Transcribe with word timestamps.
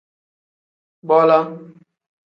Bola. 1.09 1.39